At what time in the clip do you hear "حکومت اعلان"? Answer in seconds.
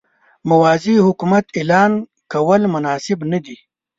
1.07-1.91